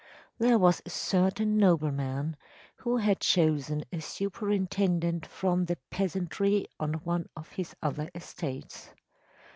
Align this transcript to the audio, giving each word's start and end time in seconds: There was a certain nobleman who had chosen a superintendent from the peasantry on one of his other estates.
There 0.39 0.57
was 0.57 0.81
a 0.83 0.89
certain 0.89 1.57
nobleman 1.57 2.35
who 2.77 2.97
had 2.97 3.19
chosen 3.19 3.85
a 3.93 3.99
superintendent 4.01 5.27
from 5.27 5.65
the 5.65 5.77
peasantry 5.91 6.65
on 6.79 6.95
one 7.03 7.29
of 7.37 7.49
his 7.49 7.75
other 7.83 8.09
estates. 8.15 8.89